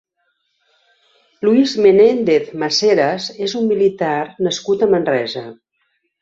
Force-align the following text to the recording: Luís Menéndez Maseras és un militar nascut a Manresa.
Luís 1.47 1.75
Menéndez 1.85 2.47
Maseras 2.63 3.27
és 3.49 3.55
un 3.61 3.69
militar 3.73 4.15
nascut 4.49 4.87
a 4.87 4.89
Manresa. 4.97 5.47